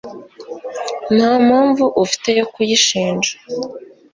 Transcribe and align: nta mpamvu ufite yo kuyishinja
nta 1.15 1.31
mpamvu 1.45 1.85
ufite 2.03 2.29
yo 2.39 2.45
kuyishinja 2.53 3.31